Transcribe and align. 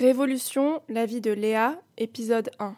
Révolution, 0.00 0.80
la 0.88 1.04
vie 1.04 1.20
de 1.20 1.30
Léa, 1.30 1.78
épisode 1.98 2.48
1. 2.58 2.74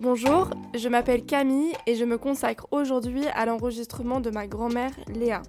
Bonjour, 0.00 0.50
je 0.74 0.88
m'appelle 0.88 1.24
Camille 1.24 1.72
et 1.86 1.94
je 1.94 2.04
me 2.04 2.18
consacre 2.18 2.66
aujourd'hui 2.72 3.26
à 3.36 3.46
l'enregistrement 3.46 4.18
de 4.18 4.30
ma 4.30 4.48
grand-mère 4.48 4.90
Léa. 5.06 5.42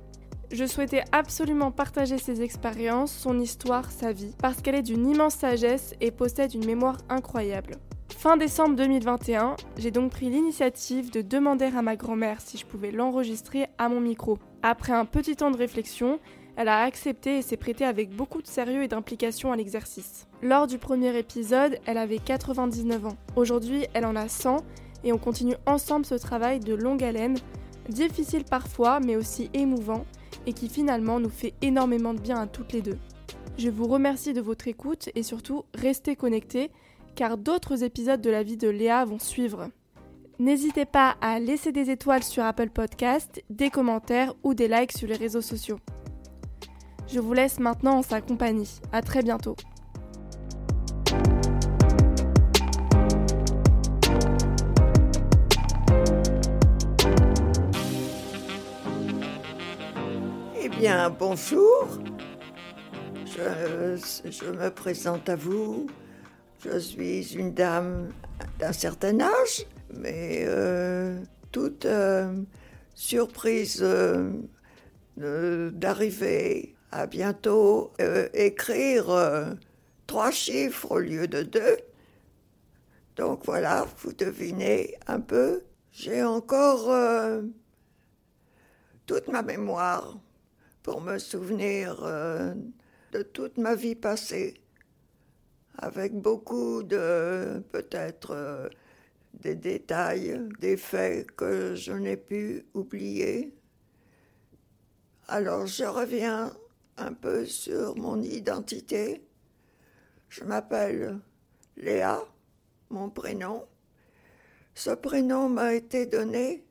Je 0.51 0.65
souhaitais 0.65 1.03
absolument 1.11 1.71
partager 1.71 2.19
ses 2.19 2.43
expériences, 2.43 3.11
son 3.11 3.39
histoire, 3.39 3.91
sa 3.91 4.11
vie, 4.11 4.35
parce 4.37 4.61
qu'elle 4.61 4.75
est 4.75 4.83
d'une 4.83 5.09
immense 5.09 5.33
sagesse 5.33 5.95
et 5.99 6.11
possède 6.11 6.53
une 6.53 6.67
mémoire 6.67 6.99
incroyable. 7.09 7.79
Fin 8.09 8.37
décembre 8.37 8.75
2021, 8.75 9.55
j'ai 9.77 9.91
donc 9.91 10.11
pris 10.11 10.29
l'initiative 10.29 11.11
de 11.11 11.21
demander 11.21 11.65
à 11.65 11.81
ma 11.81 11.95
grand-mère 11.95 12.39
si 12.39 12.57
je 12.57 12.65
pouvais 12.65 12.91
l'enregistrer 12.91 13.67
à 13.77 13.89
mon 13.89 13.99
micro. 13.99 14.39
Après 14.61 14.93
un 14.93 15.05
petit 15.05 15.35
temps 15.35 15.51
de 15.51 15.57
réflexion, 15.57 16.19
elle 16.55 16.67
a 16.67 16.83
accepté 16.83 17.37
et 17.37 17.41
s'est 17.41 17.57
prêtée 17.57 17.85
avec 17.85 18.15
beaucoup 18.15 18.41
de 18.41 18.47
sérieux 18.47 18.83
et 18.83 18.87
d'implication 18.87 19.51
à 19.51 19.55
l'exercice. 19.55 20.27
Lors 20.41 20.67
du 20.67 20.77
premier 20.77 21.17
épisode, 21.17 21.79
elle 21.85 21.97
avait 21.97 22.19
99 22.19 23.07
ans. 23.07 23.17
Aujourd'hui, 23.35 23.87
elle 23.93 24.05
en 24.05 24.15
a 24.15 24.27
100 24.27 24.57
et 25.03 25.11
on 25.11 25.17
continue 25.17 25.55
ensemble 25.65 26.05
ce 26.05 26.15
travail 26.15 26.59
de 26.59 26.75
longue 26.75 27.03
haleine, 27.03 27.37
difficile 27.89 28.43
parfois 28.43 28.99
mais 28.99 29.15
aussi 29.15 29.49
émouvant 29.53 30.05
et 30.45 30.53
qui 30.53 30.69
finalement 30.69 31.19
nous 31.19 31.29
fait 31.29 31.53
énormément 31.61 32.13
de 32.13 32.19
bien 32.19 32.39
à 32.39 32.47
toutes 32.47 32.73
les 32.73 32.81
deux. 32.81 32.97
Je 33.57 33.69
vous 33.69 33.87
remercie 33.87 34.33
de 34.33 34.41
votre 34.41 34.67
écoute 34.67 35.09
et 35.13 35.23
surtout 35.23 35.63
restez 35.75 36.15
connectés 36.15 36.71
car 37.15 37.37
d'autres 37.37 37.83
épisodes 37.83 38.21
de 38.21 38.29
la 38.29 38.43
vie 38.43 38.57
de 38.57 38.69
Léa 38.69 39.05
vont 39.05 39.19
suivre. 39.19 39.69
N'hésitez 40.39 40.85
pas 40.85 41.15
à 41.21 41.39
laisser 41.39 41.71
des 41.71 41.89
étoiles 41.89 42.23
sur 42.23 42.43
Apple 42.43 42.69
Podcast, 42.69 43.41
des 43.49 43.69
commentaires 43.69 44.33
ou 44.43 44.53
des 44.53 44.67
likes 44.67 44.91
sur 44.97 45.07
les 45.07 45.15
réseaux 45.15 45.41
sociaux. 45.41 45.79
Je 47.07 47.19
vous 47.19 47.33
laisse 47.33 47.59
maintenant 47.59 47.99
en 47.99 48.01
sa 48.01 48.21
compagnie. 48.21 48.79
À 48.91 49.01
très 49.01 49.21
bientôt. 49.21 49.55
Eh 60.59 60.69
bien, 60.69 61.09
bonjour. 61.11 61.87
Je, 63.25 63.95
je 64.29 64.51
me 64.51 64.69
présente 64.69 65.29
à 65.29 65.35
vous. 65.35 65.87
Je 66.63 66.77
suis 66.79 67.33
une 67.33 67.53
dame 67.53 68.13
d'un 68.57 68.71
certain 68.71 69.19
âge, 69.19 69.65
mais 69.93 70.45
euh, 70.47 71.19
toute 71.51 71.83
euh, 71.85 72.41
surprise 72.95 73.83
euh, 73.83 74.31
d'arriver 75.71 76.73
à 76.91 77.05
bientôt 77.05 77.91
écrire 78.33 79.07
trois 80.07 80.31
chiffres 80.31 80.91
au 80.91 80.99
lieu 80.99 81.27
de 81.27 81.41
deux. 81.41 81.77
Donc 83.17 83.45
voilà, 83.45 83.85
vous 83.97 84.13
devinez 84.13 84.95
un 85.07 85.19
peu. 85.19 85.63
J'ai 85.91 86.23
encore 86.23 86.95
toute 89.07 89.27
ma 89.27 89.41
mémoire 89.41 90.17
pour 90.83 91.01
me 91.01 91.17
souvenir 91.17 92.03
de 93.11 93.21
toute 93.23 93.57
ma 93.57 93.75
vie 93.75 93.95
passée, 93.95 94.62
avec 95.77 96.13
beaucoup 96.13 96.83
de 96.83 97.63
peut-être 97.71 98.31
euh, 98.31 98.69
des 99.33 99.55
détails, 99.55 100.39
des 100.59 100.77
faits 100.77 101.31
que 101.35 101.75
je 101.75 101.91
n'ai 101.91 102.17
pu 102.17 102.65
oublier. 102.73 103.53
Alors 105.27 105.65
je 105.65 105.85
reviens 105.85 106.55
un 106.97 107.13
peu 107.13 107.45
sur 107.45 107.95
mon 107.97 108.21
identité. 108.21 109.23
Je 110.29 110.43
m'appelle 110.43 111.19
Léa, 111.77 112.23
mon 112.89 113.09
prénom. 113.09 113.65
Ce 114.75 114.91
prénom 114.91 115.49
m'a 115.49 115.73
été 115.73 116.05
donné 116.05 116.63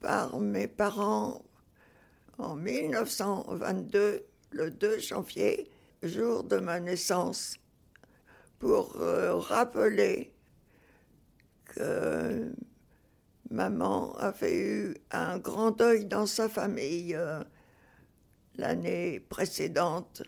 par 0.00 0.40
mes 0.40 0.68
parents 0.68 1.42
en 2.38 2.56
1922, 2.56 4.24
le 4.50 4.70
2 4.70 4.98
janvier, 4.98 5.70
jour 6.02 6.44
de 6.44 6.56
ma 6.56 6.80
naissance, 6.80 7.59
pour 8.60 9.00
euh, 9.00 9.36
rappeler 9.36 10.32
que 11.64 12.52
maman 13.50 14.12
avait 14.18 14.60
eu 14.60 14.96
un 15.10 15.38
grand 15.38 15.72
deuil 15.72 16.04
dans 16.04 16.26
sa 16.26 16.48
famille 16.48 17.16
euh, 17.16 17.42
l'année 18.56 19.18
précédente. 19.18 20.22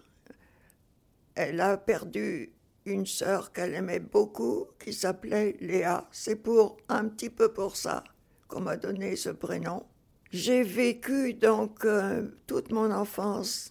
Elle 1.34 1.60
a 1.60 1.76
perdu 1.76 2.53
une 2.84 3.06
sœur 3.06 3.53
qu'elle 3.53 3.75
aimait 3.75 4.00
beaucoup, 4.00 4.66
qui 4.82 4.93
s'appelait 4.93 5.56
Léa. 5.60 6.09
C'est 6.10 6.37
pour 6.37 6.78
un 6.88 7.09
petit 7.09 7.31
peu 7.31 7.53
pour 7.53 7.76
ça 7.76 8.03
qu'on 8.49 8.62
m'a 8.62 8.76
donné 8.76 9.14
ce 9.14 9.28
prénom. 9.28 9.84
J'ai 10.31 10.62
vécu 10.62 11.34
donc 11.34 11.84
euh, 11.84 12.28
toute 12.47 12.72
mon 12.72 12.91
enfance 12.91 13.69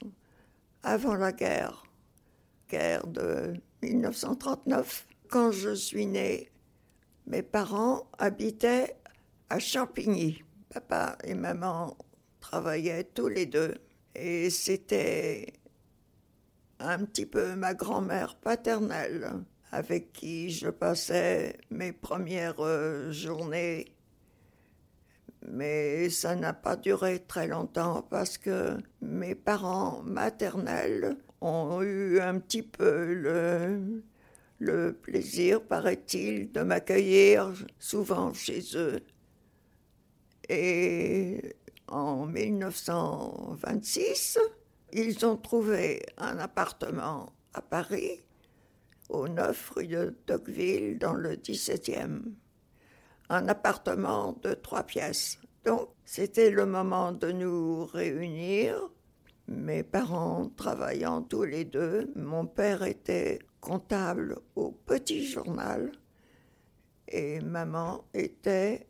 avant 0.83 1.15
la 1.15 1.31
guerre, 1.31 1.83
guerre 2.69 3.07
de 3.07 3.53
1939. 3.81 5.07
Quand 5.29 5.51
je 5.51 5.73
suis 5.73 6.05
née, 6.05 6.51
mes 7.27 7.41
parents 7.41 8.09
habitaient 8.17 8.95
à 9.49 9.59
Champigny. 9.59 10.43
Papa 10.69 11.17
et 11.23 11.33
maman 11.33 11.97
travaillaient 12.39 13.03
tous 13.03 13.27
les 13.27 13.45
deux 13.45 13.75
et 14.15 14.49
c'était 14.49 15.53
un 16.79 17.05
petit 17.05 17.25
peu 17.25 17.55
ma 17.55 17.73
grand-mère 17.73 18.35
paternelle 18.35 19.43
avec 19.71 20.13
qui 20.13 20.49
je 20.49 20.69
passais 20.69 21.57
mes 21.69 21.93
premières 21.93 22.59
euh, 22.59 23.11
journées 23.11 23.90
mais 25.47 26.09
ça 26.09 26.35
n'a 26.35 26.53
pas 26.53 26.75
duré 26.75 27.19
très 27.19 27.47
longtemps 27.47 28.05
parce 28.09 28.37
que 28.37 28.77
mes 29.01 29.35
parents 29.35 30.01
maternels 30.03 31.15
ont 31.41 31.81
eu 31.81 32.19
un 32.19 32.39
petit 32.39 32.63
peu 32.63 33.13
le, 33.13 34.03
le 34.59 34.93
plaisir, 34.93 35.61
paraît-il, 35.63 36.51
de 36.51 36.61
m'accueillir 36.61 37.53
souvent 37.79 38.33
chez 38.33 38.61
eux. 38.75 38.99
Et 40.49 41.55
en 41.87 42.25
1926, 42.27 44.39
ils 44.93 45.25
ont 45.25 45.37
trouvé 45.37 46.01
un 46.17 46.37
appartement 46.39 47.31
à 47.53 47.61
Paris, 47.61 48.21
au 49.09 49.27
9 49.27 49.71
rue 49.75 49.87
de 49.87 50.15
Tocqueville, 50.25 50.97
dans 50.99 51.13
le 51.13 51.35
17e 51.35 52.21
un 53.31 53.47
appartement 53.47 54.37
de 54.43 54.53
trois 54.53 54.83
pièces. 54.83 55.39
Donc, 55.63 55.89
c'était 56.03 56.51
le 56.51 56.65
moment 56.65 57.13
de 57.13 57.31
nous 57.31 57.85
réunir, 57.85 58.89
mes 59.47 59.83
parents 59.83 60.49
travaillant 60.57 61.21
tous 61.21 61.43
les 61.43 61.63
deux. 61.63 62.11
Mon 62.15 62.45
père 62.45 62.83
était 62.83 63.39
comptable 63.61 64.37
au 64.55 64.71
petit 64.71 65.25
journal 65.25 65.91
et 67.07 67.39
maman 67.39 68.03
était 68.13 68.87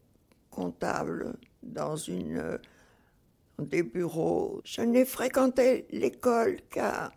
comptable 0.49 1.35
dans 1.61 1.95
une 1.95 2.59
des 3.59 3.83
bureaux. 3.83 4.61
Je 4.63 4.81
n'ai 4.81 5.05
fréquenté 5.05 5.87
l'école 5.91 6.57
qu'à 6.71 7.11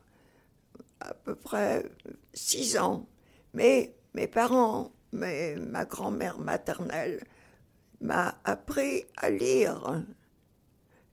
à 1.01 1.15
peu 1.15 1.35
près 1.35 1.85
six 2.35 2.77
ans, 2.77 3.07
mais 3.55 3.95
mes 4.15 4.27
parents 4.27 4.93
mais 5.15 5.57
ma 5.57 5.85
grand-mère 5.85 6.39
maternelle 6.39 7.25
m'a 8.01 8.39
appris 8.45 9.05
à 9.17 9.31
lire. 9.31 10.05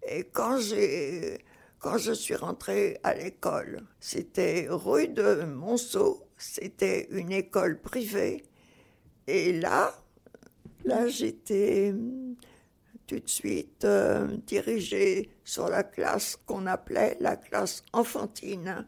Et 0.07 0.23
quand 0.25 0.57
j'ai 0.57 1.45
quand 1.79 1.97
je 1.97 2.11
suis 2.11 2.35
rentrée 2.35 2.99
à 3.03 3.15
l'école, 3.15 3.81
c'était 3.99 4.67
rue 4.69 5.07
de 5.07 5.45
Monceau, 5.45 6.27
c'était 6.37 7.07
une 7.09 7.31
école 7.31 7.81
privée. 7.81 8.43
Et 9.27 9.53
là, 9.59 9.93
là 10.85 11.07
j'étais 11.07 11.93
tout 13.07 13.19
de 13.19 13.29
suite 13.29 13.83
euh, 13.83 14.27
dirigée 14.45 15.31
sur 15.43 15.69
la 15.69 15.83
classe 15.83 16.37
qu'on 16.45 16.65
appelait 16.67 17.17
la 17.19 17.35
classe 17.35 17.83
enfantine 17.93 18.85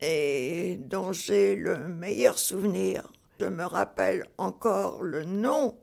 et 0.00 0.78
dont 0.80 1.12
j'ai 1.12 1.54
le 1.56 1.88
meilleur 1.88 2.38
souvenir 2.38 3.10
je 3.42 3.48
me 3.48 3.64
rappelle 3.64 4.24
encore 4.38 5.02
le 5.02 5.24
nom 5.24 5.76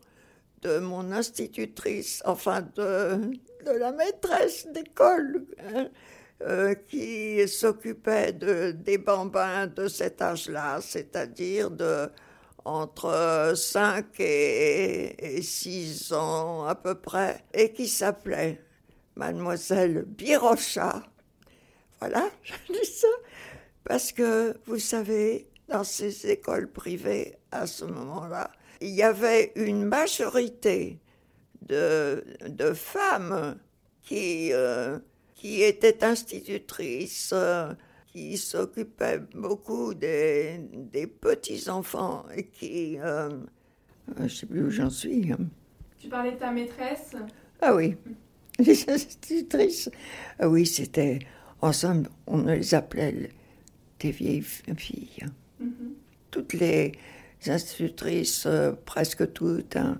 de 0.61 0.79
mon 0.79 1.11
institutrice, 1.11 2.21
enfin 2.25 2.61
de, 2.61 3.31
de 3.65 3.71
la 3.77 3.91
maîtresse 3.91 4.65
d'école, 4.67 5.45
hein, 5.59 5.89
euh, 6.41 6.73
qui 6.73 7.45
s'occupait 7.49 8.31
de, 8.31 8.71
des 8.71 8.97
bambins 8.97 9.67
de 9.67 9.89
cet 9.89 10.21
âge-là, 10.21 10.79
c'est-à-dire 10.81 11.69
de 11.69 12.09
entre 12.63 13.53
5 13.55 14.05
et 14.19 15.41
6 15.41 16.13
ans 16.13 16.63
à 16.65 16.75
peu 16.75 16.95
près, 16.95 17.43
et 17.53 17.73
qui 17.73 17.89
s'appelait 17.89 18.61
Mademoiselle 19.15 20.05
Birocha. 20.07 21.03
Voilà, 21.99 22.29
je 22.43 22.53
dis 22.71 22.85
ça 22.85 23.07
parce 23.83 24.13
que, 24.13 24.55
vous 24.65 24.79
savez, 24.79 25.49
dans 25.69 25.83
ces 25.83 26.29
écoles 26.29 26.71
privées, 26.71 27.37
à 27.51 27.67
ce 27.67 27.85
moment-là, 27.85 28.51
il 28.81 28.89
y 28.89 29.03
avait 29.03 29.51
une 29.55 29.85
majorité 29.85 30.99
de, 31.61 32.23
de 32.47 32.73
femmes 32.73 33.57
qui, 34.01 34.51
euh, 34.51 34.97
qui 35.35 35.61
étaient 35.61 36.03
institutrices, 36.03 37.31
euh, 37.33 37.73
qui 38.07 38.37
s'occupaient 38.37 39.21
beaucoup 39.35 39.93
des, 39.93 40.59
des 40.73 41.07
petits-enfants 41.07 42.25
et 42.35 42.47
qui... 42.47 42.97
Euh, 42.99 43.29
je 44.17 44.23
ne 44.23 44.27
sais 44.27 44.45
plus 44.47 44.65
où 44.65 44.69
j'en 44.71 44.89
suis. 44.89 45.31
Hein. 45.31 45.37
Tu 45.99 46.09
parlais 46.09 46.31
de 46.31 46.37
ta 46.37 46.51
maîtresse? 46.51 47.15
Ah 47.61 47.75
oui, 47.75 47.95
les 48.59 48.89
institutrices. 48.89 49.89
Ah 50.39 50.49
oui, 50.49 50.65
c'était... 50.65 51.19
Ensemble, 51.61 52.09
on 52.25 52.43
les 52.43 52.73
appelait 52.73 53.31
des 53.99 54.11
vieilles 54.11 54.41
filles. 54.41 55.25
Mm-hmm. 55.61 55.93
Toutes 56.31 56.53
les 56.53 56.93
institutrices, 57.47 58.47
presque 58.85 59.33
toutes. 59.33 59.75
Hein. 59.75 59.99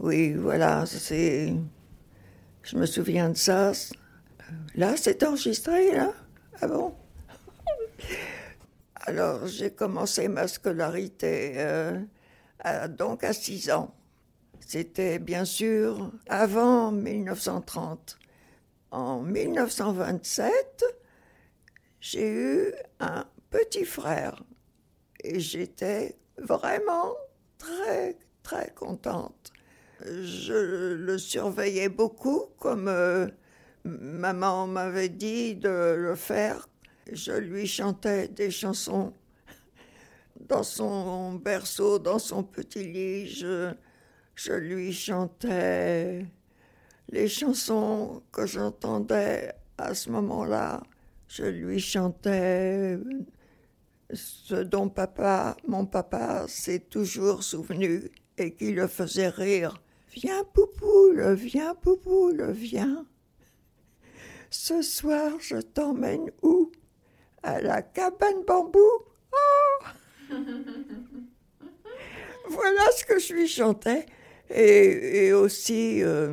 Oui, 0.00 0.32
voilà, 0.34 0.84
c'est... 0.86 1.54
Je 2.62 2.76
me 2.76 2.86
souviens 2.86 3.30
de 3.30 3.36
ça. 3.36 3.72
Là, 4.74 4.96
c'est 4.96 5.22
enregistré, 5.22 5.92
là? 5.92 6.12
Ah 6.60 6.66
bon? 6.66 6.94
Alors, 9.06 9.46
j'ai 9.46 9.70
commencé 9.70 10.26
ma 10.28 10.48
scolarité 10.48 11.52
euh, 11.56 12.00
donc 12.88 13.22
à 13.24 13.32
6 13.32 13.70
ans. 13.70 13.94
C'était 14.60 15.18
bien 15.18 15.44
sûr 15.44 16.10
avant 16.28 16.90
1930. 16.90 18.18
En 18.90 19.20
1927, 19.20 20.84
j'ai 22.00 22.28
eu 22.28 22.72
un 22.98 23.24
petit 23.50 23.84
frère 23.84 24.42
et 25.22 25.40
j'étais 25.40 26.16
vraiment 26.38 27.14
très, 27.58 28.16
très 28.42 28.72
contente. 28.74 29.52
Je 30.04 30.94
le 30.94 31.18
surveillais 31.18 31.88
beaucoup, 31.88 32.46
comme 32.58 32.88
euh, 32.88 33.28
maman 33.84 34.66
m'avait 34.66 35.08
dit 35.08 35.54
de 35.54 35.94
le 35.96 36.14
faire. 36.14 36.68
Je 37.10 37.32
lui 37.32 37.66
chantais 37.66 38.28
des 38.28 38.50
chansons 38.50 39.12
dans 40.40 40.62
son 40.62 41.34
berceau, 41.34 41.98
dans 41.98 42.18
son 42.18 42.42
petit 42.42 42.84
lit. 42.84 43.28
Je, 43.28 43.72
je 44.34 44.52
lui 44.52 44.92
chantais 44.92 46.26
les 47.08 47.28
chansons 47.28 48.22
que 48.32 48.46
j'entendais 48.46 49.52
à 49.78 49.94
ce 49.94 50.10
moment-là. 50.10 50.82
Je 51.28 51.44
lui 51.44 51.80
chantais 51.80 52.98
ce 54.12 54.54
dont 54.54 54.88
papa, 54.88 55.56
mon 55.66 55.86
papa, 55.86 56.46
s'est 56.48 56.80
toujours 56.80 57.42
souvenu 57.42 58.10
et 58.38 58.54
qui 58.54 58.72
le 58.72 58.86
faisait 58.86 59.28
rire. 59.28 59.80
Viens, 60.12 60.44
Poupoule, 60.44 61.34
viens, 61.34 61.74
Poupoule, 61.74 62.50
viens. 62.52 63.04
Ce 64.50 64.82
soir, 64.82 65.32
je 65.40 65.56
t'emmène 65.56 66.30
où? 66.42 66.70
À 67.42 67.60
la 67.60 67.82
cabane 67.82 68.44
bambou 68.46 68.78
oh 69.32 69.84
Voilà 72.48 72.90
ce 72.96 73.04
que 73.04 73.18
je 73.18 73.34
lui 73.34 73.48
chantais. 73.48 74.06
Et, 74.48 75.32
aussi, 75.32 76.02
euh, 76.02 76.28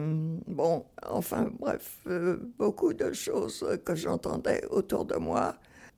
bon, 0.47 0.85
enfin 1.07 1.51
bref, 1.59 1.97
euh, 2.05 2.37
beaucoup 2.59 2.93
de 2.93 3.11
choses 3.11 3.65
que 3.83 3.95
j'entendais 3.95 4.63
autour 4.69 5.05
de 5.05 5.15
moi. 5.15 5.55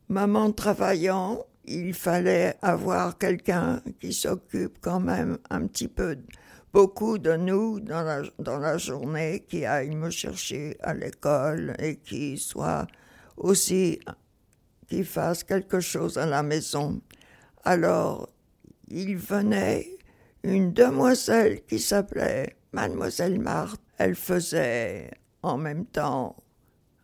Maman 0.07 0.54
travaillant, 0.54 1.45
il 1.67 1.94
fallait 1.94 2.57
avoir 2.62 3.17
quelqu'un 3.17 3.81
qui 4.00 4.13
s'occupe 4.13 4.77
quand 4.81 5.00
même 5.00 5.38
un 5.50 5.67
petit 5.67 5.88
peu 5.88 6.17
beaucoup 6.73 7.17
de 7.17 7.35
nous 7.35 7.79
dans 7.79 8.03
la, 8.03 8.21
dans 8.39 8.57
la 8.59 8.77
journée 8.77 9.45
qui 9.47 9.65
aillent 9.65 9.95
me 9.95 10.09
chercher 10.09 10.77
à 10.81 10.94
l'école 10.94 11.75
et 11.79 11.97
qui 11.97 12.38
soit 12.38 12.85
aussi 13.38 14.00
qui 14.88 15.03
fasse 15.03 15.44
quelque 15.44 15.79
chose 15.79 16.17
à 16.17 16.25
la 16.25 16.44
maison. 16.44 17.01
Alors, 17.63 18.29
il 18.89 19.18
venait 19.18 19.88
une 20.44 20.73
demoiselle 20.73 21.63
qui 21.65 21.79
s'appelait 21.79 22.56
Mademoiselle 22.71 23.39
Marthe. 23.39 23.81
Elle 23.97 24.15
faisait 24.15 25.11
en 25.41 25.57
même 25.57 25.85
temps 25.85 26.35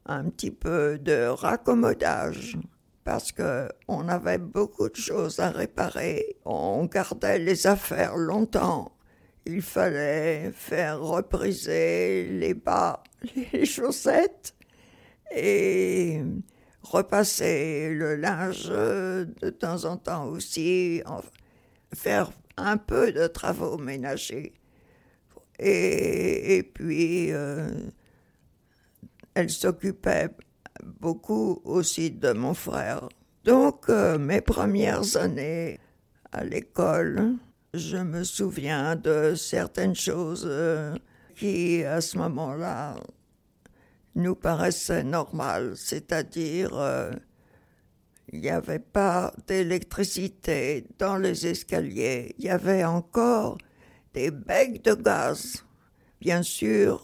un 0.05 0.25
petit 0.29 0.51
peu 0.51 0.99
de 0.99 1.27
raccommodage 1.27 2.57
parce 3.03 3.31
que 3.31 3.69
on 3.87 4.07
avait 4.07 4.37
beaucoup 4.37 4.89
de 4.89 4.95
choses 4.95 5.39
à 5.39 5.49
réparer. 5.49 6.37
On 6.45 6.85
gardait 6.85 7.39
les 7.39 7.67
affaires 7.67 8.15
longtemps 8.15 8.91
il 9.45 9.61
fallait 9.61 10.51
faire 10.53 11.01
repriser 11.01 12.27
les 12.27 12.53
bas, 12.53 13.03
les 13.53 13.65
chaussettes 13.65 14.55
et 15.35 16.21
repasser 16.83 17.93
le 17.93 18.15
linge 18.15 18.67
de 18.67 19.49
temps 19.49 19.85
en 19.85 19.97
temps 19.97 20.25
aussi, 20.25 21.01
faire 21.93 22.31
un 22.57 22.77
peu 22.77 23.11
de 23.11 23.27
travaux 23.27 23.77
ménagers. 23.77 24.53
Et, 25.57 26.63
puis, 26.73 27.31
euh, 27.31 27.69
elle 29.35 29.49
s'occupait 29.49 30.29
beaucoup 30.99 31.61
aussi 31.63 32.11
de 32.11 32.31
mon 32.33 32.53
frère. 32.53 33.07
Donc, 33.43 33.89
euh, 33.89 34.17
mes 34.17 34.41
premières 34.41 35.17
années 35.17 35.79
à 36.31 36.43
l'école, 36.43 37.35
je 37.73 37.97
me 37.97 38.23
souviens 38.23 38.95
de 38.95 39.33
certaines 39.35 39.95
choses 39.95 40.45
euh, 40.47 40.95
qui, 41.35 41.83
à 41.83 42.01
ce 42.01 42.17
moment-là, 42.17 42.95
nous 44.15 44.35
paraissaient 44.35 45.03
normales, 45.03 45.73
c'est-à-dire 45.75 46.69
euh, 46.73 47.11
il 48.31 48.41
n'y 48.41 48.49
avait 48.49 48.79
pas 48.79 49.33
d'électricité 49.47 50.85
dans 50.99 51.17
les 51.17 51.47
escaliers, 51.47 52.35
il 52.37 52.45
y 52.45 52.49
avait 52.49 52.83
encore 52.83 53.57
des 54.13 54.31
becs 54.31 54.83
de 54.83 54.93
gaz. 54.93 55.63
Bien 56.19 56.43
sûr, 56.43 57.03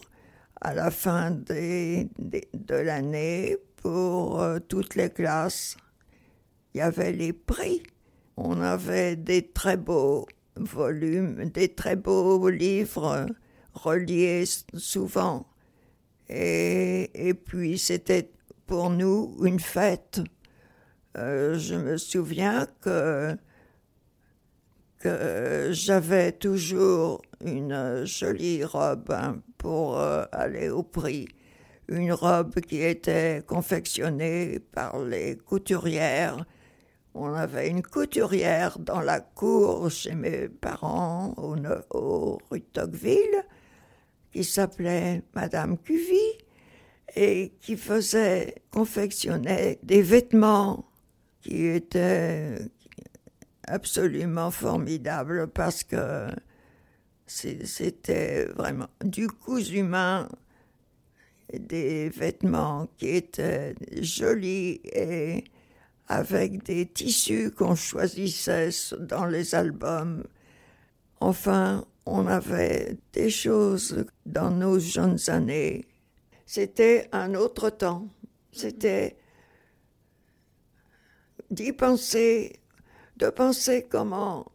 à 0.62 0.74
la 0.74 0.91
fin 0.91 1.31
de 1.31 2.75
l'année, 2.75 3.57
pour 3.88 4.41
euh, 4.41 4.60
toutes 4.60 4.96
les 4.96 5.10
classes, 5.10 5.77
il 6.74 6.79
y 6.79 6.82
avait 6.82 7.13
les 7.13 7.32
prix. 7.32 7.84
On 8.36 8.60
avait 8.60 9.15
des 9.15 9.48
très 9.48 9.77
beaux 9.77 10.27
volumes, 10.58 11.50
des 11.51 11.74
très 11.74 11.96
beaux 11.96 12.50
livres 12.50 13.27
reliés 13.74 14.44
souvent. 14.74 15.48
Et, 16.27 17.29
et 17.29 17.34
puis 17.34 17.77
c'était 17.77 18.29
pour 18.65 18.89
nous 18.89 19.38
une 19.41 19.62
fête. 19.62 20.20
Euh, 21.17 21.58
je 21.58 21.75
me 21.75 21.96
souviens 21.96 22.67
que, 22.82 23.38
que 25.00 25.70
j'avais 25.72 26.34
toujours 26.34 27.22
une 27.39 28.03
jolie 28.03 28.65
robe 28.65 29.12
hein, 29.12 29.41
pour 29.58 29.98
euh, 29.98 30.25
aller 30.34 30.67
au 30.67 30.84
prix. 30.84 31.29
Une 31.89 32.12
robe 32.12 32.60
qui 32.60 32.82
était 32.82 33.44
confectionnée 33.48 34.60
par 34.60 35.00
les 35.00 35.38
couturières. 35.38 36.46
On 37.13 37.34
avait 37.34 37.70
une 37.70 37.82
couturière 37.82 38.77
dans 38.77 39.01
la 39.01 39.22
cour 39.22 39.89
chez 39.89 40.13
mes 40.13 40.50
parents 40.50 41.34
au, 41.38 42.38
rue 42.51 42.62
Tocqueville 42.62 43.44
qui 44.32 44.44
s'appelait 44.44 45.24
Madame 45.34 45.77
Cuvy 45.77 46.38
et 47.15 47.53
qui 47.62 47.77
faisait, 47.77 48.56
confectionnait 48.70 49.79
des 49.82 50.01
vêtements 50.01 50.86
qui 51.41 51.65
étaient 51.67 52.60
absolument 53.67 54.51
formidables 54.51 55.48
parce 55.48 55.84
que 55.84 56.27
c'était 57.25 58.46
vraiment 58.56 58.88
du 59.03 59.27
cousu 59.27 59.79
humain, 59.79 60.29
des 61.54 62.10
vêtements 62.10 62.88
qui 62.98 63.10
étaient 63.10 63.75
jolis 64.01 64.82
et 64.84 65.44
avec 66.08 66.63
des 66.63 66.86
tissus 66.86 67.51
qu'on 67.51 67.75
choisissait 67.75 68.70
dans 69.00 69.25
les 69.25 69.56
albums. 69.56 70.24
Enfin, 71.20 71.86
on 72.06 72.27
avait 72.27 72.98
des 73.13 73.30
choses 73.30 74.06
dans 74.25 74.51
nos 74.51 74.80
jeunes 74.80 75.20
années. 75.27 75.86
C'était 76.46 77.10
un 77.12 77.34
autre 77.36 77.70
temps. 77.70 78.08
C'était 78.51 79.18
d'y 81.51 81.74
penser, 81.74 82.60
de 83.18 83.30
penser 83.30 83.86
comment, 83.89 84.51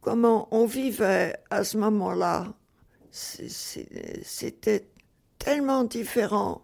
comment 0.00 0.48
on 0.50 0.66
vivait 0.66 1.36
à 1.50 1.64
ce 1.64 1.78
moment-là, 1.78 2.54
c'était 3.10 4.88
tellement 5.38 5.84
différent 5.84 6.62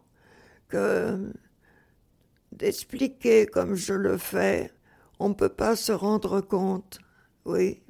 que 0.68 1.32
d'expliquer 2.52 3.46
comme 3.46 3.74
je 3.74 3.94
le 3.94 4.16
fais, 4.16 4.70
on 5.18 5.30
ne 5.30 5.34
peut 5.34 5.48
pas 5.48 5.76
se 5.76 5.92
rendre 5.92 6.40
compte, 6.40 6.98
oui. 7.44 7.82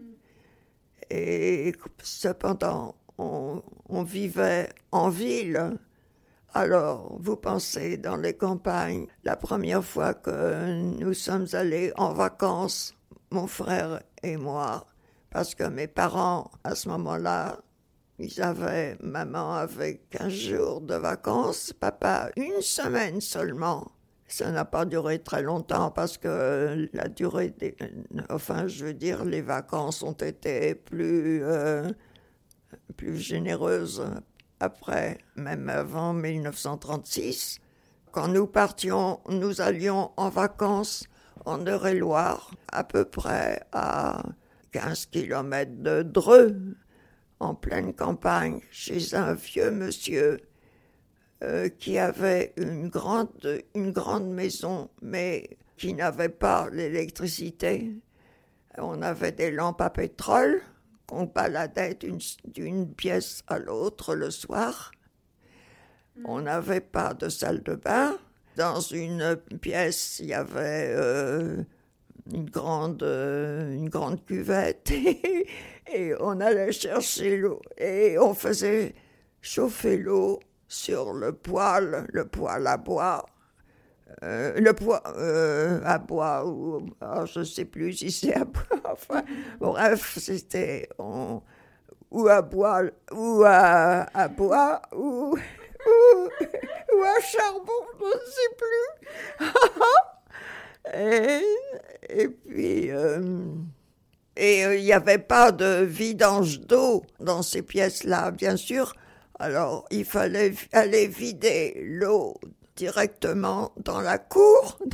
Et 1.10 1.74
cependant, 2.02 2.96
on, 3.18 3.62
on 3.88 4.02
vivait 4.02 4.70
en 4.90 5.08
ville. 5.08 5.78
Alors, 6.52 7.16
vous 7.18 7.36
pensez 7.36 7.96
dans 7.96 8.16
les 8.16 8.36
campagnes, 8.36 9.06
la 9.24 9.36
première 9.36 9.84
fois 9.84 10.14
que 10.14 10.80
nous 11.00 11.14
sommes 11.14 11.46
allés 11.52 11.92
en 11.96 12.12
vacances, 12.12 12.94
mon 13.30 13.46
frère 13.46 14.00
et 14.22 14.36
moi, 14.36 14.86
parce 15.30 15.54
que 15.54 15.64
mes 15.64 15.88
parents, 15.88 16.50
à 16.62 16.76
ce 16.76 16.88
moment-là, 16.90 17.58
ils 18.18 18.40
avaient, 18.42 18.96
maman 19.00 19.54
avait 19.54 20.00
15 20.10 20.32
jours 20.32 20.80
de 20.80 20.94
vacances, 20.94 21.72
papa 21.72 22.30
une 22.36 22.60
semaine 22.60 23.20
seulement. 23.20 23.90
Ça 24.26 24.50
n'a 24.50 24.64
pas 24.64 24.84
duré 24.84 25.18
très 25.18 25.42
longtemps 25.42 25.90
parce 25.90 26.16
que 26.16 26.88
la 26.92 27.08
durée 27.08 27.50
des... 27.50 27.76
Enfin, 28.30 28.68
je 28.68 28.86
veux 28.86 28.94
dire, 28.94 29.24
les 29.24 29.42
vacances 29.42 30.02
ont 30.02 30.12
été 30.12 30.74
plus, 30.74 31.42
euh, 31.42 31.90
plus 32.96 33.18
généreuses 33.18 34.04
après, 34.60 35.18
même 35.36 35.68
avant 35.68 36.12
1936. 36.12 37.60
Quand 38.12 38.28
nous 38.28 38.46
partions, 38.46 39.20
nous 39.28 39.60
allions 39.60 40.12
en 40.16 40.28
vacances 40.28 41.06
en 41.44 41.66
Eure-et-Loire, 41.66 42.52
à 42.72 42.84
peu 42.84 43.04
près 43.04 43.66
à 43.72 44.22
15 44.72 45.06
kilomètres 45.06 45.82
de 45.82 46.02
Dreux, 46.02 46.56
en 47.44 47.54
pleine 47.54 47.92
campagne, 47.94 48.60
chez 48.70 49.14
un 49.14 49.34
vieux 49.34 49.70
monsieur 49.70 50.40
euh, 51.42 51.68
qui 51.68 51.98
avait 51.98 52.54
une 52.56 52.88
grande, 52.88 53.62
une 53.74 53.92
grande 53.92 54.28
maison, 54.28 54.88
mais 55.02 55.58
qui 55.76 55.92
n'avait 55.92 56.30
pas 56.30 56.68
l'électricité. 56.70 57.92
On 58.78 59.02
avait 59.02 59.32
des 59.32 59.50
lampes 59.50 59.80
à 59.80 59.90
pétrole 59.90 60.62
qu'on 61.06 61.24
baladait 61.24 61.98
d'une 62.46 62.94
pièce 62.94 63.42
à 63.46 63.58
l'autre 63.58 64.14
le 64.14 64.30
soir. 64.30 64.92
On 66.24 66.40
n'avait 66.40 66.80
pas 66.80 67.12
de 67.14 67.28
salle 67.28 67.62
de 67.62 67.74
bain. 67.74 68.16
Dans 68.56 68.80
une 68.80 69.36
pièce, 69.60 70.20
il 70.20 70.26
y 70.26 70.34
avait 70.34 70.94
euh, 70.96 71.64
une, 72.32 72.48
grande, 72.48 73.02
euh, 73.02 73.72
une 73.72 73.88
grande 73.88 74.24
cuvette 74.24 74.90
et 75.92 76.14
on 76.20 76.40
allait 76.40 76.72
chercher 76.72 77.36
l'eau 77.36 77.60
et 77.76 78.18
on 78.18 78.34
faisait 78.34 78.94
chauffer 79.40 79.96
l'eau 79.98 80.40
sur 80.68 81.12
le 81.12 81.32
poêle, 81.32 82.06
le 82.12 82.26
poêle 82.26 82.66
à 82.66 82.76
bois. 82.76 83.26
Euh, 84.22 84.58
le 84.60 84.72
poêle 84.72 85.00
euh, 85.16 85.80
à 85.84 85.98
bois, 85.98 86.46
ou 86.46 86.86
ah, 87.00 87.24
je 87.26 87.42
sais 87.42 87.64
plus 87.64 87.92
si 87.94 88.12
c'est 88.12 88.34
à 88.34 88.44
bois, 88.44 88.62
enfin, 88.92 89.22
bref, 89.58 90.18
c'était 90.18 90.88
ou 90.98 92.28
à 92.28 92.42
bois, 92.42 92.84
ou 93.12 93.42
à, 93.44 94.06
à 94.14 94.28
bois, 94.28 94.80
ou, 94.94 95.36
ou, 95.36 97.02
à 97.02 97.20
charbon, 97.20 97.72
je 97.98 98.04
ne 98.04 98.30
sais 98.30 98.54
plus. 98.56 99.48
Et, 100.92 102.28
puis, 102.28 102.90
euh, 102.90 103.44
et 104.36 104.62
il 104.62 104.82
n'y 104.82 104.92
avait 104.92 105.18
pas 105.18 105.52
de 105.52 105.84
vidange 105.84 106.60
d'eau 106.60 107.04
dans 107.20 107.42
ces 107.42 107.62
pièces-là, 107.62 108.30
bien 108.30 108.56
sûr. 108.56 108.94
Alors, 109.38 109.86
il 109.90 110.04
fallait 110.04 110.54
aller 110.72 111.06
vider 111.06 111.80
l'eau 111.84 112.34
directement 112.76 113.72
dans 113.76 114.00
la 114.00 114.18
cour, 114.18 114.78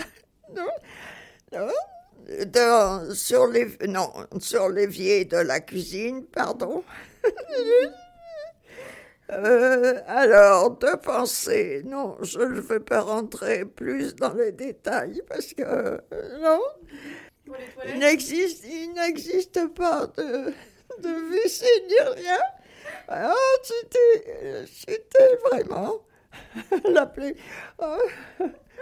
sur 3.14 3.46
les 3.48 3.76
non 3.88 4.12
sur 4.38 4.68
l'évier 4.68 5.24
de 5.24 5.38
la 5.38 5.60
cuisine, 5.60 6.24
pardon. 6.24 6.84
Euh, 9.32 10.00
alors, 10.06 10.76
de 10.78 10.96
penser, 10.96 11.82
non, 11.84 12.16
je 12.22 12.40
ne 12.40 12.60
veux 12.60 12.80
pas 12.80 13.00
rentrer 13.00 13.64
plus 13.64 14.14
dans 14.16 14.34
les 14.34 14.50
détails 14.52 15.22
parce 15.28 15.54
que, 15.54 15.62
euh, 15.62 15.98
non, 16.40 16.60
il 17.86 17.98
n'existe, 17.98 18.64
il 18.64 18.92
n'existe 18.94 19.68
pas 19.74 20.06
de, 20.16 20.52
de 21.02 21.08
WC 21.08 21.64
ni 21.88 22.20
rien. 22.22 22.40
Ah, 23.08 23.34
c'était, 23.62 24.64
c'était 24.66 25.36
vraiment 25.50 26.00
la 26.88 27.06
plus. 27.06 27.34
Euh, 27.82 27.98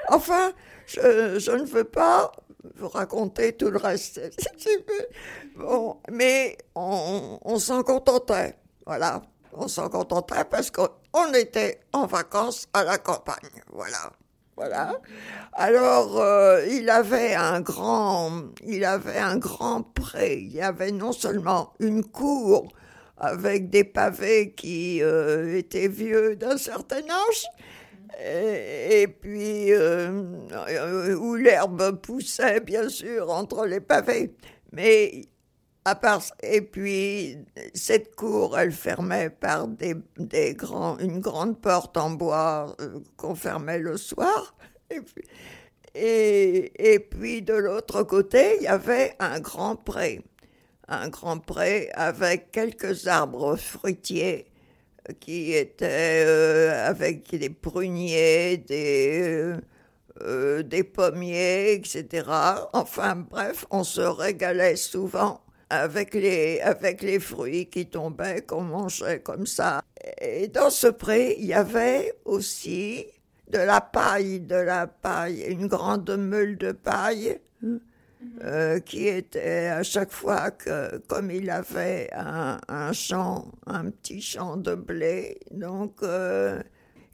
enfin, 0.08 0.52
je, 0.86 1.38
je, 1.38 1.52
ne 1.52 1.64
veux 1.64 1.84
pas 1.84 2.32
vous 2.76 2.88
raconter 2.88 3.52
tout 3.52 3.70
le 3.70 3.78
reste. 3.78 4.20
Bon, 5.56 6.00
mais 6.08 6.56
on, 6.76 7.40
on 7.42 7.58
s'en 7.58 7.82
contentait. 7.82 8.54
Voilà, 8.86 9.22
on 9.52 9.68
s'en 9.68 9.88
contentait 9.88 10.44
parce 10.50 10.70
qu'on 10.70 11.32
était 11.34 11.80
en 11.92 12.06
vacances 12.06 12.66
à 12.72 12.84
la 12.84 12.98
campagne. 12.98 13.62
Voilà. 13.72 14.12
Voilà. 14.56 14.98
Alors, 15.52 16.20
euh, 16.20 16.66
il 16.68 16.90
avait 16.90 17.32
un 17.34 17.60
grand, 17.60 18.42
il 18.66 18.84
avait 18.84 19.18
un 19.18 19.36
grand 19.36 19.82
pré. 19.82 20.38
Il 20.40 20.52
y 20.52 20.60
avait 20.60 20.90
non 20.90 21.12
seulement 21.12 21.74
une 21.78 22.04
cour 22.04 22.72
avec 23.18 23.70
des 23.70 23.84
pavés 23.84 24.52
qui 24.54 25.00
euh, 25.00 25.56
étaient 25.56 25.86
vieux 25.86 26.34
d'un 26.34 26.56
certain 26.56 27.02
âge, 27.02 27.46
et, 28.20 29.06
puis 29.06 29.72
euh, 29.72 31.14
où 31.14 31.36
l'herbe 31.36 32.00
poussait 32.00 32.58
bien 32.58 32.88
sûr 32.88 33.30
entre 33.30 33.64
les 33.64 33.80
pavés. 33.80 34.34
Mais 34.72 35.22
à 35.84 35.94
part, 35.94 36.22
et 36.42 36.60
puis 36.60 37.38
cette 37.74 38.14
cour, 38.14 38.58
elle 38.58 38.72
fermait 38.72 39.30
par 39.30 39.68
des, 39.68 39.94
des 40.18 40.54
grands, 40.54 40.98
une 40.98 41.20
grande 41.20 41.60
porte 41.60 41.96
en 41.96 42.10
bois 42.10 42.76
euh, 42.80 43.00
qu'on 43.16 43.34
fermait 43.34 43.78
le 43.78 43.96
soir. 43.96 44.54
Et 44.90 45.00
puis, 45.02 45.24
et, 45.94 46.98
puis 46.98 47.42
de 47.42 47.52
l'autre 47.52 48.02
côté, 48.02 48.56
il 48.56 48.62
y 48.62 48.66
avait 48.68 49.14
un 49.18 49.40
grand 49.40 49.76
pré, 49.76 50.22
un 50.86 51.08
grand 51.08 51.38
pré 51.38 51.90
avec 51.92 52.52
quelques 52.52 53.06
arbres 53.06 53.56
fruitiers 53.56 54.46
qui 55.20 55.52
étaient 55.52 56.24
euh, 56.26 56.88
avec 56.88 57.34
des 57.34 57.50
pruniers, 57.50 58.56
des 58.58 59.56
euh, 60.22 60.62
des 60.62 60.82
pommiers, 60.82 61.74
etc. 61.74 62.28
Enfin 62.72 63.14
bref, 63.14 63.66
on 63.70 63.84
se 63.84 64.00
régalait 64.00 64.76
souvent 64.76 65.40
avec 65.70 66.14
les, 66.14 66.60
avec 66.60 67.02
les 67.02 67.20
fruits 67.20 67.66
qui 67.66 67.86
tombaient, 67.86 68.42
qu'on 68.42 68.62
mangeait 68.62 69.20
comme 69.20 69.46
ça. 69.46 69.82
Et 70.20 70.48
dans 70.48 70.70
ce 70.70 70.86
pré, 70.86 71.36
il 71.38 71.46
y 71.46 71.54
avait 71.54 72.14
aussi 72.24 73.06
de 73.50 73.58
la 73.58 73.80
paille, 73.80 74.40
de 74.40 74.56
la 74.56 74.86
paille, 74.86 75.42
une 75.48 75.66
grande 75.66 76.10
meule 76.16 76.56
de 76.56 76.72
paille. 76.72 77.38
Euh, 78.42 78.80
qui 78.80 79.06
était 79.06 79.68
à 79.68 79.84
chaque 79.84 80.10
fois 80.10 80.50
que, 80.50 80.98
comme 81.06 81.30
il 81.30 81.50
avait 81.50 82.10
un, 82.12 82.58
un 82.68 82.92
champ, 82.92 83.52
un 83.66 83.90
petit 83.90 84.20
champ 84.20 84.56
de 84.56 84.74
blé, 84.74 85.38
donc 85.52 86.02
euh, 86.02 86.60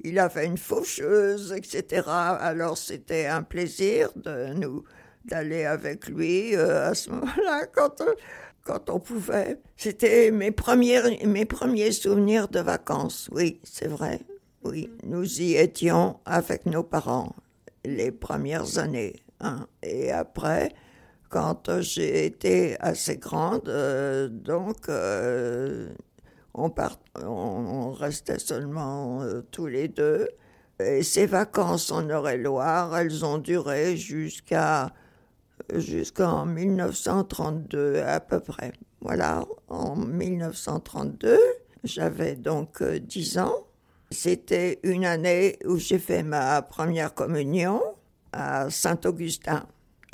il 0.00 0.18
avait 0.18 0.46
une 0.46 0.56
faucheuse, 0.56 1.52
etc. 1.52 2.08
Alors 2.08 2.78
c'était 2.78 3.26
un 3.26 3.42
plaisir 3.42 4.11
de 4.16 4.54
nous 4.54 4.84
d'aller 5.25 5.64
avec 5.64 6.09
lui 6.09 6.54
euh, 6.54 6.90
à 6.90 6.95
ce 6.95 7.11
moment-là 7.11 7.66
quand 7.75 8.02
quand 8.64 8.88
on 8.88 8.99
pouvait. 8.99 9.61
C'était 9.76 10.31
mes 10.31 10.54
mes 11.26 11.45
premiers 11.45 11.93
souvenirs 11.93 12.49
de 12.49 12.61
vacances, 12.61 13.28
oui, 13.33 13.61
c'est 13.62 13.88
vrai. 13.88 14.21
Oui, 14.64 14.90
nous 15.02 15.43
y 15.43 15.57
étions 15.57 16.21
avec 16.25 16.64
nos 16.64 16.83
parents 16.83 17.37
les 17.85 18.11
premières 18.11 18.78
années. 18.78 19.16
Hein. 19.40 19.66
Et 19.83 20.11
après, 20.11 20.73
quand 21.28 21.81
j'ai 21.81 22.25
été 22.25 22.76
assez 22.81 23.16
grande, 23.19 23.69
euh, 23.69 24.28
donc 24.28 24.88
euh, 24.88 25.88
on, 26.54 26.71
part, 26.71 26.99
on, 27.23 27.93
restait 27.93 28.38
seulement 28.38 29.23
euh, 29.23 29.43
tous 29.50 29.66
les 29.66 29.88
deux. 29.88 30.28
Et 30.81 31.02
ces 31.02 31.26
vacances 31.26 31.90
en 31.90 32.09
Eure-et-Loire, 32.09 32.97
elles 32.97 33.25
ont 33.25 33.38
duré 33.38 33.97
jusqu'à 33.97 34.93
jusqu'en 35.75 36.46
1932 36.46 38.00
à 38.00 38.20
peu 38.20 38.40
près. 38.40 38.73
Voilà, 39.00 39.44
en 39.68 39.96
1932, 39.96 41.38
j'avais 41.84 42.37
donc 42.37 42.82
10 42.82 43.37
euh, 43.37 43.40
ans. 43.42 43.66
C'était 44.11 44.80
une 44.82 45.04
année 45.04 45.58
où 45.64 45.76
j'ai 45.76 45.99
fait 45.99 46.23
ma 46.23 46.62
première 46.62 47.14
communion 47.14 47.82
à 48.32 48.70
Saint-Augustin, 48.70 49.66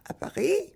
à 0.08 0.14
Paris. 0.14 0.72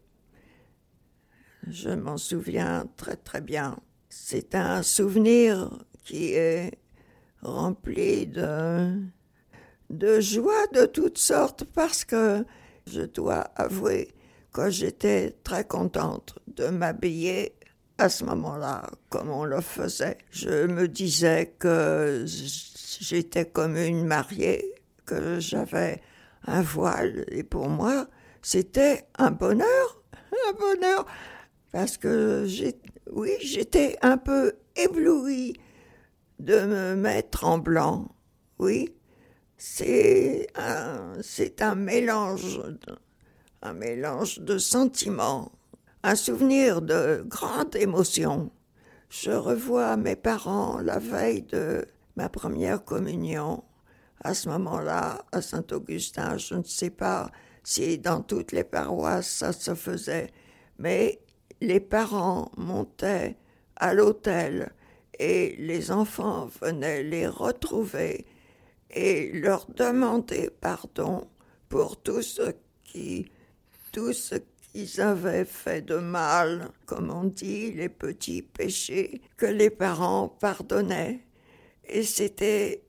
Je 1.69 1.91
m'en 1.91 2.19
souviens 2.19 2.87
très 2.97 3.17
très 3.17 3.41
bien. 3.41 3.79
C'est 4.09 4.55
un 4.55 4.83
souvenir 4.83 5.71
qui 6.05 6.35
est 6.35 6.79
rempli 7.43 8.27
de, 8.27 9.01
de 9.91 10.21
joie 10.21 10.67
de 10.73 10.87
toutes 10.87 11.19
sortes 11.19 11.65
parce 11.65 12.05
que 12.05 12.45
je 12.87 13.03
dois 13.03 13.41
avouer 13.57 14.15
j'étais 14.69 15.35
très 15.45 15.65
contente 15.65 16.39
de 16.47 16.69
m'habiller 16.69 17.55
à 17.99 18.09
ce 18.09 18.25
moment-là, 18.25 18.89
comme 19.09 19.31
on 19.31 19.45
le 19.45 19.61
faisait. 19.61 20.19
Je 20.31 20.67
me 20.67 20.89
disais 20.89 21.55
que 21.59 22.25
j'étais 22.27 23.47
comme 23.47 23.77
une 23.77 24.05
mariée, 24.05 24.75
que 25.07 25.39
j'avais 25.41 26.01
un 26.47 26.63
voile, 26.63 27.25
et 27.29 27.43
pour 27.43 27.69
moi, 27.69 28.09
c'était 28.43 29.07
un 29.19 29.31
bonheur, 29.31 30.03
un 30.49 30.53
bonheur, 30.53 31.07
parce 31.73 31.97
que 31.97 32.47
oui, 33.11 33.31
j'étais 33.41 33.97
un 34.03 34.19
peu 34.19 34.53
éblouie 34.77 35.55
de 36.39 36.61
me 36.61 36.95
mettre 36.95 37.45
en 37.45 37.59
blanc, 37.59 38.15
oui. 38.59 38.95
C'est 39.57 40.49
un, 40.57 41.15
c'est 41.23 41.63
un 41.63 41.75
mélange, 41.77 42.61
un 43.65 43.73
mélange 43.73 44.41
de 44.41 44.59
sentiments, 44.59 45.51
un 46.03 46.15
souvenir 46.15 46.83
de 46.83 47.25
grande 47.27 47.75
émotion. 47.75 48.51
Je 49.09 49.31
revois 49.31 49.97
mes 49.97 50.17
parents 50.17 50.79
la 50.81 50.99
veille 50.99 51.43
de 51.43 51.87
ma 52.17 52.29
première 52.29 52.85
communion. 52.85 53.65
À 54.23 54.35
ce 54.35 54.51
moment-là, 54.51 55.25
à 55.33 55.41
Saint-Augustin, 55.41 56.37
je 56.37 56.57
ne 56.57 56.63
sais 56.63 56.91
pas 56.91 57.31
si 57.63 57.99
dans 57.99 58.21
toutes 58.21 58.53
les 58.53 58.65
paroisses 58.65 59.31
ça 59.31 59.53
se 59.53 59.75
faisait, 59.75 60.31
mais 60.79 61.21
les 61.63 61.81
parents 61.81 62.53
montaient 62.59 63.39
à 63.77 63.95
l'autel 63.95 64.73
et 65.19 65.57
les 65.59 65.91
enfants 65.91 66.51
venaient 66.61 67.03
les 67.03 67.27
retrouver 67.27 68.27
et 68.91 69.33
leur 69.33 69.67
demander 69.67 70.51
pardon 70.61 71.27
pour 71.71 72.01
tout 72.03 72.23
ce 72.23 72.53
qui, 72.85 73.27
tout 73.95 74.13
ce 74.13 74.35
qu'ils 74.73 75.01
avaient 75.01 75.45
fait 75.45 75.81
de 75.81 75.95
mal, 75.95 76.73
comme 76.85 77.11
on 77.11 77.25
dit, 77.25 77.71
les 77.73 77.89
petits 77.89 78.43
péchés 78.43 79.23
que 79.37 79.47
les 79.47 79.71
parents 79.71 80.29
pardonnaient. 80.29 81.21
Et 81.85 82.03
c'était, 82.03 82.83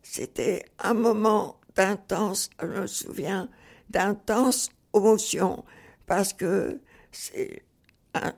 c'était 0.00 0.64
un 0.78 0.94
moment 0.94 1.60
d'intense, 1.74 2.50
je 2.62 2.66
me 2.66 2.86
souviens, 2.86 3.48
d'intense 3.90 4.70
émotion, 4.94 5.64
parce 6.06 6.32
que 6.32 6.80
c'est 7.10 7.64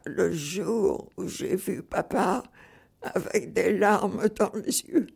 le 0.06 0.32
jour 0.32 1.10
où 1.18 1.28
j'ai 1.28 1.56
vu 1.56 1.82
papa 1.82 2.42
avec 3.02 3.52
des 3.52 3.76
larmes 3.76 4.26
dans 4.38 4.52
les 4.54 4.80
yeux. 4.84 5.06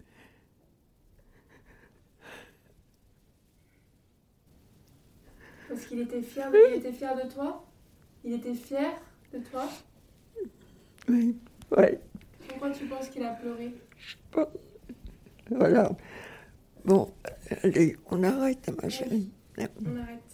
Parce 5.74 5.86
qu'il 5.86 6.00
était 6.02 6.22
fier, 6.22 6.52
de, 6.52 6.58
il 6.70 6.76
était 6.76 6.92
fier 6.92 7.16
de 7.16 7.28
toi 7.28 7.64
Il 8.24 8.34
était 8.34 8.54
fier 8.54 8.92
de 9.32 9.40
toi 9.40 9.68
Oui, 11.08 11.36
oui. 11.76 11.84
Pourquoi 12.48 12.70
tu 12.70 12.86
penses 12.86 13.08
qu'il 13.08 13.24
a 13.24 13.32
pleuré 13.32 13.74
Voilà. 15.50 15.90
Bon, 16.84 17.12
allez, 17.64 17.96
on 18.08 18.22
arrête, 18.22 18.70
ma 18.80 18.88
chérie. 18.88 19.32
On 19.58 19.96
arrête. 19.96 20.33